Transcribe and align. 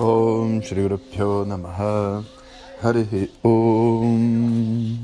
Om 0.00 0.62
Shri 0.62 0.82
Guru 0.82 0.96
Pyo 0.96 1.44
Namaha 1.44 2.24
Harihi 2.80 3.32
Om 3.42 4.96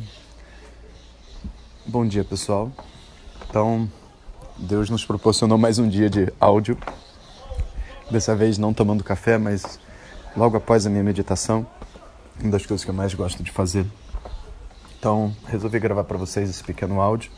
Bom 1.85 2.07
dia 2.07 2.23
pessoal. 2.23 2.71
Então, 3.51 3.91
Deus 4.57 4.89
nos 4.91 5.05
proporcionou 5.05 5.59
mais 5.59 5.81
um 5.81 5.89
dia 5.89 6.09
de 6.09 6.33
áudio. 6.39 6.79
Dessa 8.09 8.37
vez 8.37 8.57
não 8.57 8.73
tomando 8.73 9.03
café, 9.03 9.37
mas 9.37 9.81
logo 10.37 10.57
após 10.57 10.87
a 10.87 10.91
minha 10.91 11.03
meditação, 11.03 11.67
uma 12.41 12.53
das 12.53 12.65
coisas 12.65 12.85
que 12.85 12.91
eu 12.91 12.95
mais 12.95 13.13
gosto 13.15 13.43
de 13.43 13.51
fazer. 13.51 13.85
Então, 14.97 15.35
resolvi 15.49 15.81
gravar 15.81 16.05
para 16.05 16.17
vocês 16.17 16.49
esse 16.49 16.63
pequeno 16.63 17.01
áudio. 17.01 17.33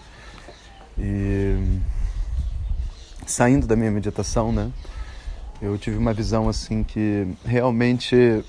E 0.99 1.81
saindo 3.27 3.67
da 3.67 3.75
minha 3.75 3.91
meditação, 3.91 4.53
né? 4.53 4.71
Eu 5.61 5.79
tive 5.79 5.97
uma 5.97 6.13
visão 6.13 6.49
assim 6.49 6.83
que 6.83 7.27
realmente 7.45 8.45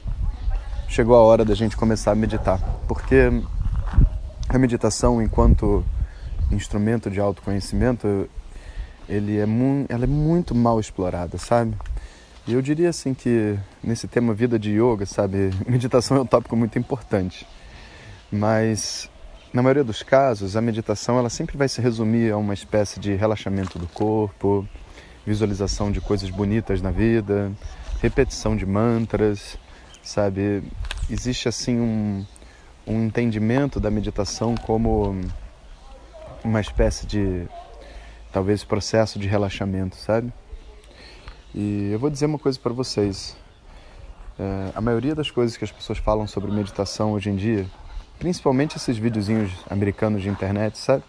chegou 0.90 1.16
a 1.16 1.22
hora 1.22 1.45
da 1.45 1.56
gente 1.56 1.78
começar 1.78 2.12
a 2.12 2.16
meditar, 2.16 2.59
porque 2.88 3.30
a 4.50 4.58
meditação 4.58 5.22
enquanto 5.22 5.86
instrumento 6.52 7.09
de 7.09 7.20
autoconhecimento, 7.20 8.30
ele 9.08 9.38
é 9.38 9.45
ela 9.90 10.04
é 10.04 10.08
muito 10.08 10.54
mal 10.54 10.80
explorada, 10.80 11.38
sabe? 11.38 11.76
E 12.45 12.54
eu 12.54 12.62
diria 12.62 12.90
assim 12.90 13.14
que 13.14 13.58
nesse 13.84 14.08
tema 14.08 14.34
vida 14.34 14.58
de 14.58 14.72
yoga, 14.72 15.06
sabe, 15.06 15.52
meditação 15.67 16.17
é 16.17 16.22
um 16.22 16.26
tópico 16.26 16.56
muito 16.56 16.78
importante. 16.80 17.48
Mas 18.32 19.10
na 19.54 19.62
maioria 19.62 19.84
dos 19.84 20.04
casos, 20.04 20.56
a 20.56 20.62
meditação 20.62 21.17
ela 21.17 21.30
sempre 21.30 21.58
vai 21.58 21.67
se 21.67 21.82
resumir 21.82 22.32
a 22.32 22.38
uma 22.38 22.54
espécie 22.54 23.00
de 23.00 23.16
relaxamento 23.16 23.80
do 23.80 23.88
corpo, 23.88 24.67
visualização 25.28 25.92
de 25.92 26.00
coisas 26.00 26.30
bonitas 26.30 26.81
na 26.81 26.89
vida, 26.89 27.52
repetição 28.02 28.56
de 28.56 28.66
mantras, 28.66 29.58
sabe? 30.02 30.64
Existe 31.09 31.50
assim 31.50 31.78
um, 31.81 32.25
um 32.88 33.06
entendimento 33.06 33.78
da 33.78 33.92
meditação 33.92 34.55
como 34.55 35.20
uma 36.45 36.61
espécie 36.61 37.05
de 37.05 37.45
talvez 38.31 38.64
processo 38.64 39.20
de 39.20 39.28
relaxamento, 39.28 39.98
sabe? 39.98 40.31
E 41.53 41.89
eu 41.92 42.00
vou 42.00 42.09
dizer 42.09 42.25
uma 42.25 42.39
coisa 42.39 42.58
para 42.58 42.72
vocês. 42.72 43.36
É, 44.39 44.72
a 44.75 44.80
maioria 44.80 45.14
das 45.14 45.30
coisas 45.30 45.58
que 45.58 45.66
as 45.66 45.72
pessoas 45.72 45.98
falam 45.98 46.25
sobre 46.25 46.50
meditação 46.52 47.11
hoje 47.11 47.30
em 47.30 47.36
dia, 47.36 47.66
principalmente 48.17 48.78
esses 48.78 48.98
videozinhos 48.98 49.52
americanos 49.70 50.22
de 50.22 50.30
internet, 50.30 50.78
sabe? 50.78 51.03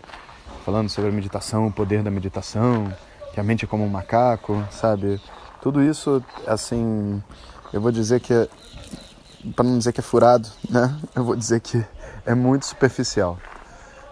Falando 0.64 0.88
sobre 0.88 1.10
a 1.10 1.12
meditação, 1.12 1.68
o 1.68 1.72
poder 1.72 2.02
da 2.02 2.10
meditação, 2.10 2.92
que 3.38 3.40
a 3.40 3.44
mente 3.44 3.64
é 3.64 3.68
como 3.68 3.84
um 3.84 3.88
macaco, 3.88 4.66
sabe? 4.68 5.20
Tudo 5.62 5.80
isso, 5.80 6.20
assim, 6.44 7.22
eu 7.72 7.80
vou 7.80 7.92
dizer 7.92 8.18
que 8.18 8.34
é, 8.34 8.48
para 9.54 9.64
não 9.64 9.78
dizer 9.78 9.92
que 9.92 10.00
é 10.00 10.02
furado, 10.02 10.48
né? 10.68 10.98
Eu 11.14 11.22
vou 11.22 11.36
dizer 11.36 11.60
que 11.60 11.84
é 12.26 12.34
muito 12.34 12.66
superficial, 12.66 13.38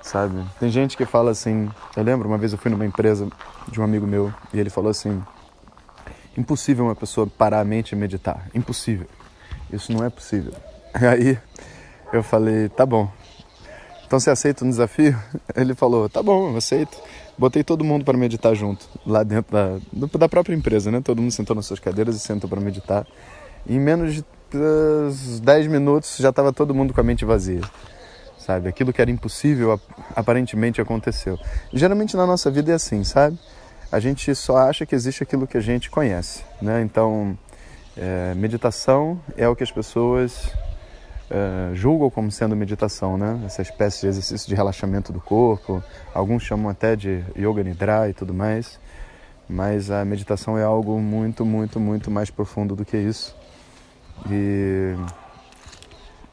sabe? 0.01 0.45
Tem 0.61 0.71
gente 0.71 0.97
que 0.97 1.05
fala 1.05 1.33
assim, 1.33 1.69
eu 1.97 2.05
lembro 2.05 2.29
uma 2.29 2.39
vez 2.39 2.53
eu 2.53 2.59
fui 2.59 2.71
numa 2.71 2.87
empresa 2.87 3.29
de 3.69 3.81
um 3.81 3.85
amigo 3.85 4.07
meu 4.07 4.33
e 4.55 4.61
ele 4.61 4.71
falou 4.71 4.93
assim: 4.93 5.21
impossível 6.39 6.85
uma 6.85 6.95
pessoa 6.95 7.27
parar 7.27 7.59
a 7.59 7.65
mente 7.65 7.93
e 7.93 7.97
meditar, 7.97 8.49
impossível. 8.55 9.09
Isso 9.73 9.93
não 9.93 10.05
é 10.05 10.09
possível. 10.09 10.55
Aí 10.95 11.37
eu 12.13 12.23
falei, 12.23 12.69
tá 12.69 12.87
bom. 12.87 13.11
Então 14.07 14.21
você 14.21 14.31
aceita 14.31 14.65
o 14.65 14.69
desafio? 14.69 15.19
Ele 15.55 15.75
falou, 15.75 16.09
tá 16.09 16.23
bom, 16.23 16.51
eu 16.51 16.57
aceito. 16.57 16.97
Botei 17.37 17.63
todo 17.63 17.85
mundo 17.85 18.05
para 18.05 18.17
meditar 18.17 18.55
junto, 18.55 18.89
lá 19.05 19.23
dentro 19.23 19.53
da, 19.53 19.79
da 20.19 20.29
própria 20.29 20.55
empresa, 20.55 20.91
né? 20.91 21.03
Todo 21.03 21.21
mundo 21.21 21.33
sentou 21.33 21.55
nas 21.55 21.67
suas 21.67 21.79
cadeiras 21.79 22.17
e 22.17 22.21
sentou 22.21 22.49
para 22.49 22.61
meditar. 22.61 23.07
E 23.67 23.75
em 23.75 23.81
menos 23.81 24.15
de 24.15 24.25
10 25.43 25.67
minutos 25.67 26.17
já 26.19 26.31
estava 26.31 26.53
todo 26.53 26.75
mundo 26.75 26.95
com 26.95 27.01
a 27.01 27.05
mente 27.05 27.25
vazia. 27.25 27.61
Sabe? 28.39 28.69
Aquilo 28.69 28.93
que 28.93 29.03
era 29.03 29.11
impossível 29.11 29.79
aparentemente 30.15 30.81
aconteceu. 30.81 31.39
Geralmente 31.73 32.17
na 32.17 32.25
nossa 32.25 32.51
vida 32.51 32.73
é 32.73 32.75
assim, 32.77 33.03
sabe? 33.05 33.39
A 33.91 33.99
gente 33.99 34.35
só 34.35 34.57
acha 34.59 34.87
que 34.87 34.95
existe 34.95 35.23
aquilo 35.23 35.47
que 35.47 35.57
a 35.57 35.61
gente 35.61 35.91
conhece, 35.91 36.45
né? 36.63 36.81
Então, 36.81 37.37
é, 37.97 38.35
meditação 38.35 39.21
é 39.37 39.49
o 39.49 39.57
que 39.57 39.63
as 39.63 39.71
pessoas 39.71 40.51
uh, 41.31 41.75
julgam 41.75 42.11
como 42.11 42.31
sendo 42.31 42.57
meditação, 42.57 43.17
né? 43.17 43.41
Essa 43.45 43.63
espécie 43.63 44.03
de 44.03 44.07
exercício 44.09 44.49
de 44.49 44.55
relaxamento 44.55 45.13
do 45.13 45.21
corpo. 45.21 45.83
Alguns 46.15 46.43
chamam 46.43 46.71
até 46.71 46.97
de 46.97 47.25
yoga 47.37 47.63
nidra 47.63 48.09
e 48.09 48.13
tudo 48.13 48.33
mais. 48.35 48.79
Mas 49.49 49.91
a 49.91 50.05
meditação 50.05 50.59
é 50.59 50.65
algo 50.65 50.99
muito, 51.01 51.45
muito, 51.45 51.79
muito 51.79 52.11
mais 52.11 52.31
profundo 52.31 52.75
do 52.75 52.85
que 52.85 52.97
isso. 52.97 53.37
E 54.29 54.95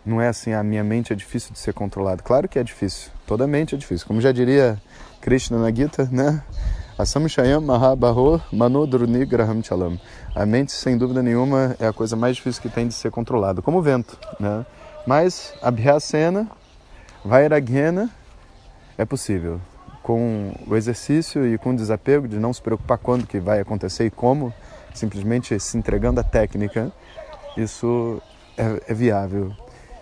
não 0.06 0.20
é 0.20 0.28
assim, 0.28 0.54
a 0.54 0.64
minha 0.64 0.84
mente 0.84 1.14
é 1.14 1.16
difícil 1.16 1.54
de 1.54 1.60
ser 1.60 1.74
controlada. 1.74 2.22
Claro 2.24 2.48
que 2.48 2.58
é 2.58 2.64
difícil. 2.64 3.12
Toda 3.28 3.46
mente 3.48 3.75
é 3.75 3.78
difícil. 3.78 4.08
Como 4.08 4.20
já 4.20 4.31
diria 4.31 4.81
Krishna 5.22 5.60
na 5.60 5.72
Gita, 5.72 6.10
né? 6.12 6.44
Asamshayam 6.98 7.59
Mahabaho 7.59 8.40
Manodruni 8.52 9.26
Graham 9.26 9.64
Chalam. 9.64 10.00
A 10.36 10.46
mente, 10.46 10.72
sem 10.72 10.96
dúvida 10.96 11.24
nenhuma, 11.24 11.76
é 11.80 11.88
a 11.88 11.94
coisa 11.94 12.16
mais 12.16 12.36
difícil 12.36 12.62
que 12.62 12.70
tem 12.70 12.88
de 12.88 12.94
ser 12.94 13.09
controlada, 13.09 13.64
como 13.64 13.80
o 13.80 13.81
vento, 13.81 14.16
né? 14.40 14.64
Mas 15.08 15.56
Abhyasena, 15.59 16.48
Vairaghena, 17.26 18.12
é 18.96 19.06
possível. 19.06 19.59
Com 20.04 20.54
o 20.68 20.76
exercício 20.76 21.48
e 21.48 21.58
com 21.58 21.72
o 21.72 21.76
desapego 21.76 22.28
de 22.28 22.38
não 22.38 22.54
se 22.54 22.62
preocupar 22.62 23.00
quando 23.00 23.25
que 23.25 23.40
vai 23.40 23.60
acontecer 23.60 24.06
e 24.06 24.12
como, 24.12 24.54
simplesmente 24.94 25.60
se 25.60 25.75
entregando 25.75 26.20
à 26.20 26.24
técnica, 26.24 26.92
isso 27.58 28.22
é, 28.56 28.92
é 28.92 28.94
viável. 28.94 29.52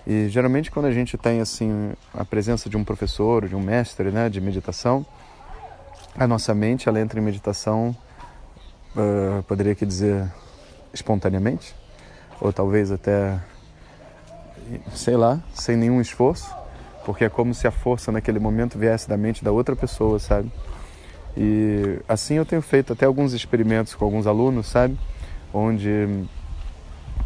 E 0.05 0.27
geralmente 0.27 0.69
quando 0.69 0.87
a 0.87 0.91
gente 0.91 1.17
tem 1.17 1.39
assim 1.39 1.93
a 2.13 2.25
presença 2.25 2.69
de 2.69 2.75
um 2.75 2.83
professor, 2.83 3.47
de 3.47 3.55
um 3.55 3.61
mestre, 3.61 4.11
né, 4.11 4.27
de 4.27 4.41
meditação, 4.41 5.05
a 6.17 6.27
nossa 6.27 6.53
mente 6.53 6.87
ela 6.87 6.99
entra 6.99 7.19
em 7.19 7.23
meditação, 7.23 7.95
uh, 8.95 9.43
poderia 9.43 9.75
que 9.75 9.85
dizer 9.85 10.25
espontaneamente, 10.93 11.75
ou 12.39 12.51
talvez 12.51 12.91
até 12.91 13.39
sei 14.93 15.15
lá, 15.17 15.39
sem 15.53 15.75
nenhum 15.75 15.99
esforço, 16.01 16.53
porque 17.05 17.25
é 17.25 17.29
como 17.29 17.53
se 17.53 17.67
a 17.67 17.71
força 17.71 18.11
naquele 18.11 18.39
momento 18.39 18.77
viesse 18.77 19.09
da 19.09 19.17
mente 19.17 19.43
da 19.43 19.51
outra 19.51 19.75
pessoa, 19.75 20.19
sabe? 20.19 20.51
E 21.35 21.99
assim 22.07 22.35
eu 22.35 22.45
tenho 22.45 22.61
feito 22.61 22.93
até 22.93 23.05
alguns 23.05 23.33
experimentos 23.33 23.95
com 23.95 24.05
alguns 24.05 24.27
alunos, 24.27 24.67
sabe? 24.67 24.97
Onde 25.53 26.25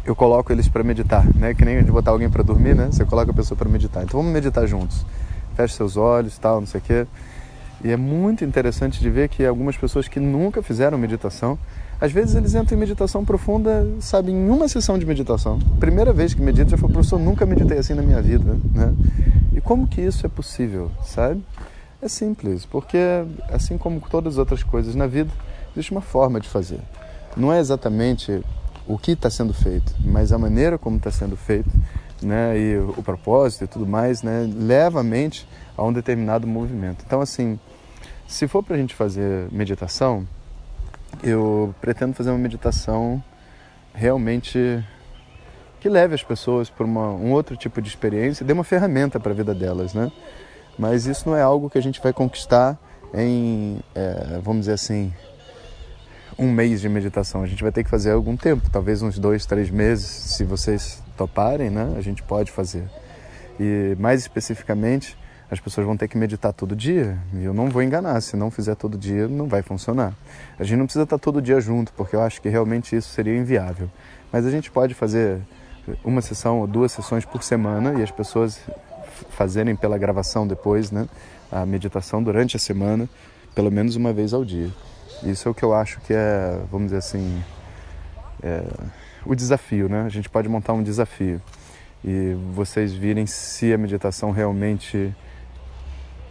eu 0.04 0.14
coloco 0.14 0.52
eles 0.52 0.68
para 0.68 0.82
meditar, 0.82 1.24
né? 1.34 1.54
Que 1.54 1.64
nem 1.64 1.82
de 1.82 1.90
botar 1.90 2.12
alguém 2.12 2.30
para 2.30 2.42
dormir, 2.42 2.74
né? 2.74 2.86
Você 2.90 3.04
coloca 3.04 3.30
a 3.30 3.34
pessoa 3.34 3.58
para 3.58 3.68
meditar. 3.68 4.04
Então 4.04 4.20
vamos 4.20 4.32
meditar 4.32 4.66
juntos. 4.66 5.04
Feche 5.54 5.74
seus 5.74 5.96
olhos, 5.96 6.38
tal, 6.38 6.60
não 6.60 6.66
sei 6.66 6.80
o 6.80 6.84
quê. 6.84 7.06
E 7.84 7.90
é 7.90 7.96
muito 7.96 8.44
interessante 8.44 9.00
de 9.00 9.10
ver 9.10 9.28
que 9.28 9.44
algumas 9.44 9.76
pessoas 9.76 10.08
que 10.08 10.18
nunca 10.18 10.62
fizeram 10.62 10.96
meditação, 10.96 11.58
às 12.00 12.10
vezes 12.12 12.34
eles 12.34 12.54
entram 12.54 12.76
em 12.76 12.80
meditação 12.80 13.24
profunda, 13.24 13.86
sabe, 14.00 14.32
em 14.32 14.48
uma 14.48 14.68
sessão 14.68 14.98
de 14.98 15.06
meditação. 15.06 15.58
Primeira 15.78 16.12
vez 16.12 16.34
que 16.34 16.40
medito, 16.40 16.70
já 16.70 16.76
falei, 16.76 16.94
professor, 16.94 17.18
nunca 17.18 17.46
meditei 17.46 17.78
assim 17.78 17.94
na 17.94 18.02
minha 18.02 18.20
vida, 18.20 18.56
né? 18.74 18.94
E 19.54 19.60
como 19.60 19.86
que 19.86 20.00
isso 20.00 20.26
é 20.26 20.28
possível, 20.28 20.90
sabe? 21.04 21.42
É 22.00 22.08
simples, 22.08 22.66
porque 22.66 22.98
assim 23.50 23.78
como 23.78 24.00
todas 24.10 24.34
as 24.34 24.38
outras 24.38 24.62
coisas 24.62 24.94
na 24.94 25.06
vida, 25.06 25.30
existe 25.72 25.92
uma 25.92 26.02
forma 26.02 26.40
de 26.40 26.48
fazer. 26.48 26.80
Não 27.36 27.52
é 27.52 27.58
exatamente 27.58 28.42
o 28.86 28.98
que 28.98 29.12
está 29.12 29.28
sendo 29.28 29.52
feito, 29.52 29.94
mas 30.04 30.32
a 30.32 30.38
maneira 30.38 30.78
como 30.78 30.96
está 30.96 31.10
sendo 31.10 31.36
feito, 31.36 31.70
né? 32.22 32.58
E 32.58 32.78
o 32.78 33.02
propósito 33.02 33.64
e 33.64 33.66
tudo 33.66 33.86
mais, 33.86 34.22
né? 34.22 34.48
Leva 34.54 35.00
a 35.00 35.02
mente 35.02 35.46
a 35.76 35.82
um 35.82 35.92
determinado 35.92 36.46
movimento. 36.46 37.04
Então, 37.06 37.20
assim, 37.20 37.58
se 38.26 38.48
for 38.48 38.62
para 38.62 38.76
a 38.76 38.78
gente 38.78 38.94
fazer 38.94 39.48
meditação, 39.50 40.26
eu 41.22 41.74
pretendo 41.80 42.14
fazer 42.14 42.30
uma 42.30 42.38
meditação 42.38 43.22
realmente 43.94 44.84
que 45.80 45.88
leve 45.88 46.14
as 46.14 46.22
pessoas 46.22 46.68
para 46.68 46.84
um 46.86 47.32
outro 47.32 47.56
tipo 47.56 47.80
de 47.80 47.88
experiência 47.88 48.44
dê 48.44 48.52
uma 48.52 48.64
ferramenta 48.64 49.20
para 49.20 49.32
a 49.32 49.34
vida 49.34 49.54
delas, 49.54 49.94
né? 49.94 50.10
Mas 50.78 51.06
isso 51.06 51.28
não 51.28 51.36
é 51.36 51.42
algo 51.42 51.70
que 51.70 51.78
a 51.78 51.82
gente 51.82 52.00
vai 52.02 52.12
conquistar 52.12 52.78
em, 53.14 53.80
é, 53.94 54.40
vamos 54.42 54.62
dizer 54.62 54.72
assim, 54.72 55.12
um 56.38 56.50
mês 56.50 56.80
de 56.80 56.88
meditação. 56.88 57.42
A 57.42 57.46
gente 57.46 57.62
vai 57.62 57.72
ter 57.72 57.82
que 57.82 57.88
fazer 57.88 58.10
algum 58.10 58.36
tempo, 58.36 58.68
talvez 58.70 59.00
uns 59.00 59.18
dois, 59.18 59.46
três 59.46 59.70
meses, 59.70 60.06
se 60.06 60.44
vocês 60.44 61.02
toparem, 61.16 61.70
né? 61.70 61.94
A 61.96 62.00
gente 62.00 62.22
pode 62.22 62.50
fazer. 62.50 62.84
E 63.58 63.96
mais 63.98 64.20
especificamente, 64.20 65.16
as 65.50 65.60
pessoas 65.60 65.86
vão 65.86 65.96
ter 65.96 66.08
que 66.08 66.18
meditar 66.18 66.52
todo 66.52 66.74
dia. 66.74 67.18
E 67.34 67.44
eu 67.44 67.54
não 67.54 67.68
vou 67.68 67.82
enganar, 67.82 68.20
se 68.20 68.36
não 68.36 68.50
fizer 68.50 68.74
todo 68.74 68.98
dia, 68.98 69.28
não 69.28 69.46
vai 69.46 69.62
funcionar. 69.62 70.12
A 70.58 70.64
gente 70.64 70.78
não 70.78 70.86
precisa 70.86 71.04
estar 71.04 71.18
todo 71.18 71.40
dia 71.40 71.60
junto, 71.60 71.92
porque 71.92 72.16
eu 72.16 72.22
acho 72.22 72.40
que 72.40 72.48
realmente 72.48 72.96
isso 72.96 73.08
seria 73.10 73.36
inviável. 73.36 73.90
Mas 74.32 74.44
a 74.44 74.50
gente 74.50 74.70
pode 74.70 74.94
fazer 74.94 75.40
uma 76.04 76.20
sessão 76.20 76.60
ou 76.60 76.66
duas 76.66 76.90
sessões 76.92 77.24
por 77.24 77.42
semana 77.42 77.98
e 77.98 78.02
as 78.02 78.10
pessoas 78.10 78.60
fazerem 79.30 79.76
pela 79.76 79.96
gravação 79.96 80.46
depois, 80.46 80.90
né? 80.90 81.08
A 81.50 81.64
meditação 81.64 82.22
durante 82.22 82.56
a 82.56 82.58
semana, 82.58 83.08
pelo 83.54 83.70
menos 83.70 83.94
uma 83.94 84.12
vez 84.12 84.34
ao 84.34 84.44
dia. 84.44 84.70
Isso 85.22 85.48
é 85.48 85.50
o 85.50 85.54
que 85.54 85.62
eu 85.62 85.72
acho 85.72 86.00
que 86.00 86.12
é, 86.12 86.60
vamos 86.70 86.86
dizer 86.86 86.98
assim, 86.98 87.42
é, 88.42 88.62
o 89.24 89.34
desafio, 89.34 89.88
né? 89.88 90.02
A 90.02 90.08
gente 90.08 90.28
pode 90.28 90.48
montar 90.48 90.72
um 90.72 90.82
desafio 90.82 91.40
e 92.04 92.36
vocês 92.52 92.92
virem 92.92 93.26
se 93.26 93.72
a 93.72 93.78
meditação 93.78 94.30
realmente 94.30 95.14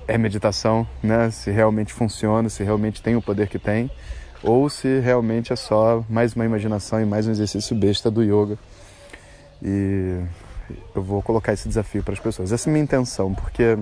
é 0.08 0.18
meditação, 0.18 0.88
né? 1.02 1.32
Se 1.32 1.52
realmente 1.52 1.94
funciona, 1.94 2.50
se 2.50 2.64
realmente 2.64 3.02
tem 3.02 3.16
o 3.16 3.22
poder 3.22 3.48
que 3.48 3.60
tem, 3.60 3.90
ou 4.44 4.70
se 4.70 5.00
realmente 5.00 5.52
é 5.52 5.56
só 5.56 6.04
mais 6.10 6.34
uma 6.34 6.46
imaginação 6.46 7.02
e 7.02 7.06
mais 7.06 7.28
um 7.28 7.32
exercício 7.32 7.76
besta 7.76 8.12
do 8.12 8.24
yoga. 8.24 8.58
E 9.62 10.22
eu 10.94 11.02
vou 11.02 11.22
colocar 11.22 11.54
esse 11.54 11.68
desafio 11.68 12.04
para 12.04 12.14
as 12.14 12.20
pessoas. 12.20 12.52
Essa 12.52 12.70
é 12.70 12.72
a 12.72 12.74
minha 12.74 12.84
intenção, 12.84 13.34
porque 13.34 13.78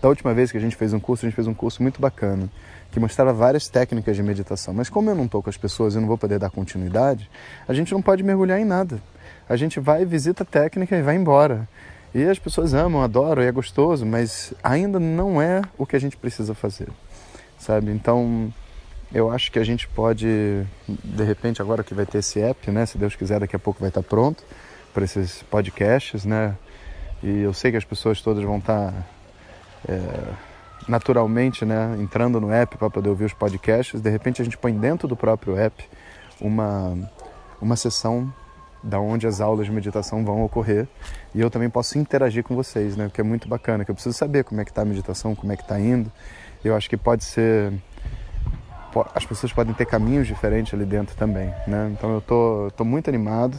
da 0.00 0.08
última 0.08 0.32
vez 0.32 0.50
que 0.50 0.58
a 0.58 0.60
gente 0.60 0.76
fez 0.76 0.92
um 0.92 1.00
curso, 1.00 1.24
a 1.24 1.28
gente 1.28 1.34
fez 1.34 1.46
um 1.46 1.54
curso 1.54 1.82
muito 1.82 2.00
bacana 2.00 2.48
que 2.90 2.98
mostrava 2.98 3.32
várias 3.32 3.68
técnicas 3.68 4.16
de 4.16 4.22
meditação. 4.22 4.74
Mas 4.74 4.88
como 4.88 5.10
eu 5.10 5.14
não 5.14 5.24
estou 5.24 5.42
com 5.42 5.48
as 5.48 5.56
pessoas 5.56 5.94
e 5.94 6.00
não 6.00 6.08
vou 6.08 6.18
poder 6.18 6.38
dar 6.38 6.50
continuidade, 6.50 7.30
a 7.68 7.72
gente 7.72 7.92
não 7.92 8.02
pode 8.02 8.22
mergulhar 8.22 8.58
em 8.58 8.64
nada. 8.64 9.00
A 9.48 9.56
gente 9.56 9.78
vai, 9.78 10.04
visita 10.04 10.42
a 10.42 10.46
técnica 10.46 10.96
e 10.96 11.02
vai 11.02 11.16
embora. 11.16 11.68
E 12.14 12.24
as 12.24 12.38
pessoas 12.38 12.74
amam, 12.74 13.02
adoram 13.02 13.42
e 13.42 13.46
é 13.46 13.52
gostoso, 13.52 14.04
mas 14.04 14.52
ainda 14.62 14.98
não 14.98 15.40
é 15.40 15.62
o 15.78 15.86
que 15.86 15.94
a 15.94 15.98
gente 16.00 16.16
precisa 16.16 16.54
fazer, 16.54 16.88
sabe? 17.58 17.92
Então, 17.92 18.52
eu 19.12 19.30
acho 19.30 19.52
que 19.52 19.58
a 19.58 19.64
gente 19.64 19.86
pode, 19.88 20.26
de 20.88 21.24
repente, 21.24 21.62
agora 21.62 21.84
que 21.84 21.94
vai 21.94 22.06
ter 22.06 22.18
esse 22.18 22.40
app, 22.40 22.70
né? 22.70 22.84
Se 22.86 22.98
Deus 22.98 23.14
quiser, 23.14 23.40
daqui 23.40 23.54
a 23.54 23.58
pouco 23.60 23.80
vai 23.80 23.90
estar 23.90 24.02
pronto 24.02 24.42
para 24.92 25.04
esses 25.04 25.42
podcasts, 25.44 26.24
né? 26.24 26.56
E 27.22 27.40
eu 27.40 27.52
sei 27.52 27.70
que 27.70 27.76
as 27.76 27.84
pessoas 27.84 28.20
todas 28.20 28.42
vão 28.42 28.58
estar 28.58 28.92
é, 29.88 30.32
naturalmente, 30.88 31.64
né, 31.64 31.96
entrando 32.00 32.40
no 32.40 32.52
app 32.52 32.76
para 32.76 32.90
poder 32.90 33.08
ouvir 33.08 33.24
os 33.24 33.32
podcasts, 33.32 34.00
de 34.00 34.10
repente 34.10 34.40
a 34.40 34.44
gente 34.44 34.56
põe 34.56 34.72
dentro 34.72 35.06
do 35.06 35.16
próprio 35.16 35.56
app 35.56 35.84
uma, 36.40 36.96
uma 37.60 37.76
sessão 37.76 38.32
da 38.82 38.98
onde 38.98 39.26
as 39.26 39.40
aulas 39.40 39.66
de 39.66 39.72
meditação 39.72 40.24
vão 40.24 40.42
ocorrer 40.42 40.88
e 41.34 41.40
eu 41.40 41.50
também 41.50 41.68
posso 41.68 41.98
interagir 41.98 42.42
com 42.42 42.54
vocês, 42.54 42.96
né, 42.96 43.06
o 43.06 43.10
que 43.10 43.20
é 43.20 43.24
muito 43.24 43.48
bacana, 43.48 43.84
que 43.84 43.90
eu 43.90 43.94
preciso 43.94 44.16
saber 44.16 44.44
como 44.44 44.60
é 44.60 44.64
que 44.64 44.70
está 44.70 44.82
a 44.82 44.84
meditação, 44.84 45.34
como 45.34 45.52
é 45.52 45.56
que 45.56 45.62
está 45.62 45.78
indo. 45.78 46.10
Eu 46.64 46.74
acho 46.74 46.88
que 46.88 46.96
pode 46.96 47.24
ser 47.24 47.72
as 49.14 49.24
pessoas 49.24 49.52
podem 49.52 49.72
ter 49.72 49.86
caminhos 49.86 50.26
diferentes 50.26 50.74
ali 50.74 50.84
dentro 50.84 51.14
também, 51.16 51.54
né? 51.66 51.90
Então 51.92 52.12
eu 52.12 52.20
tô, 52.20 52.72
tô 52.76 52.84
muito 52.84 53.08
animado 53.08 53.56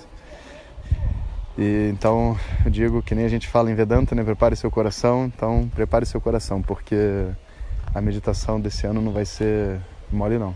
e 1.58 1.90
então 1.94 2.38
eu 2.66 2.72
digo 2.72 3.02
que 3.02 3.16
nem 3.16 3.26
a 3.26 3.30
gente 3.30 3.48
fala 3.48 3.72
em 3.72 3.76
Vedanta, 3.76 4.14
né? 4.14 4.24
Prepare 4.24 4.56
seu 4.56 4.70
coração. 4.70 5.26
Então 5.26 5.70
prepare 5.74 6.06
seu 6.06 6.20
coração, 6.20 6.62
porque 6.62 7.28
a 7.94 8.02
meditação 8.02 8.60
desse 8.60 8.86
ano 8.86 9.02
não 9.02 9.12
vai 9.12 9.26
ser 9.26 9.80
mole 10.12 10.38
não, 10.38 10.56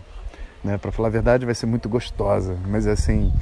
né? 0.62 0.76
Para 0.76 0.92
falar 0.92 1.08
a 1.08 1.10
verdade, 1.10 1.46
vai 1.46 1.54
ser 1.54 1.66
muito 1.66 1.88
gostosa, 1.88 2.56
mas 2.66 2.86
assim 2.86 3.32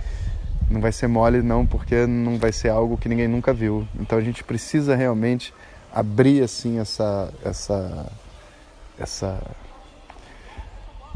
não 0.71 0.81
vai 0.81 0.93
ser 0.93 1.07
mole 1.07 1.43
não, 1.43 1.67
porque 1.67 2.07
não 2.07 2.39
vai 2.39 2.53
ser 2.53 2.71
algo 2.71 2.97
que 2.97 3.09
ninguém 3.09 3.29
nunca 3.29 3.53
viu. 3.53 3.87
Então 3.99 4.19
a 4.19 4.21
gente 4.21 4.43
precisa 4.43 4.95
realmente 4.95 5.53
abrir 5.93 6.43
assim 6.43 6.79
essa 6.79 7.33
essa 7.45 8.13
essa 8.99 9.41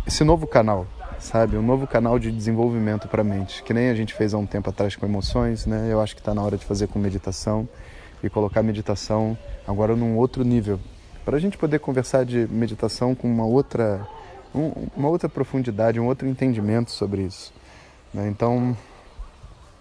esse 0.07 0.25
novo 0.25 0.47
canal, 0.47 0.87
sabe? 1.19 1.57
Um 1.57 1.63
novo 1.63 1.87
canal 1.87 2.19
de 2.19 2.31
desenvolvimento 2.31 3.09
para 3.09 3.21
a 3.21 3.25
mente, 3.25 3.63
que 3.63 3.75
nem 3.75 3.91
a 3.91 3.95
gente 3.95 4.15
fez 4.15 4.33
há 4.33 4.39
um 4.39 4.47
tempo 4.47 4.71
atrás 4.71 4.97
com 4.97 5.05
emoções, 5.05 5.67
né? 5.67 5.89
Eu 5.91 6.01
acho 6.01 6.15
que 6.15 6.21
está 6.21 6.35
na 6.35 6.43
hora 6.43 6.57
de 6.57 6.65
fazer 6.65 6.89
com 6.89 6.99
meditação 6.99 7.69
e 8.23 8.31
colocar 8.31 8.63
meditação 8.63 9.37
agora 9.67 9.95
num 9.95 10.17
outro 10.17 10.43
nível, 10.45 10.81
para 11.25 11.37
a 11.37 11.41
gente 11.41 11.59
poder 11.59 11.79
conversar 11.79 12.25
de 12.25 12.49
meditação 12.49 13.15
com 13.15 13.31
uma 13.31 13.45
outra, 13.45 14.07
um, 14.55 14.73
uma 14.97 15.09
outra 15.09 15.29
profundidade, 15.29 16.01
um 16.01 16.07
outro 16.07 16.27
entendimento 16.27 16.91
sobre 16.91 17.23
isso. 17.23 17.53
Né? 18.15 18.29
Então, 18.29 18.77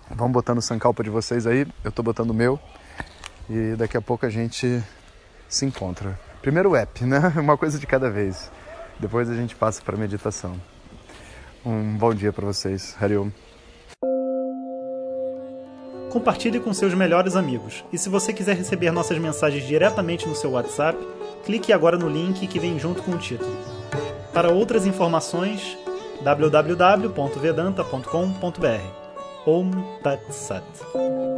vamos 0.09 0.33
botando 0.33 0.59
o 0.59 0.61
sankalpa 0.61 1.03
de 1.03 1.09
vocês 1.09 1.47
aí, 1.47 1.65
eu 1.83 1.89
estou 1.89 2.03
botando 2.03 2.31
o 2.31 2.33
meu 2.33 2.59
e 3.49 3.75
daqui 3.75 3.97
a 3.97 4.01
pouco 4.01 4.25
a 4.25 4.29
gente 4.29 4.81
se 5.47 5.65
encontra. 5.65 6.19
Primeiro 6.41 6.71
o 6.71 6.75
app, 6.75 7.03
né? 7.05 7.33
Uma 7.37 7.57
coisa 7.57 7.79
de 7.79 7.87
cada 7.87 8.09
vez. 8.09 8.51
Depois 8.99 9.29
a 9.29 9.35
gente 9.35 9.55
passa 9.55 9.81
para 9.81 9.95
meditação. 9.95 10.59
Um 11.65 11.95
bom 11.97 12.13
dia 12.13 12.31
para 12.31 12.45
vocês. 12.45 12.95
Hariom. 12.99 13.29
Compartilhe 16.09 16.59
com 16.59 16.73
seus 16.73 16.93
melhores 16.93 17.35
amigos. 17.35 17.83
E 17.91 17.97
se 17.97 18.09
você 18.09 18.33
quiser 18.33 18.55
receber 18.55 18.91
nossas 18.91 19.17
mensagens 19.17 19.65
diretamente 19.67 20.27
no 20.27 20.35
seu 20.35 20.51
WhatsApp, 20.51 20.97
clique 21.45 21.73
agora 21.73 21.97
no 21.97 22.09
link 22.09 22.47
que 22.47 22.59
vem 22.59 22.79
junto 22.79 23.03
com 23.03 23.11
o 23.11 23.17
título. 23.17 23.55
Para 24.33 24.49
outras 24.49 24.85
informações, 24.85 25.77
www.vedanta.com.br. 26.23 29.06
Om 29.47 29.71
Tat 30.03 30.19
Sat. 30.27 31.36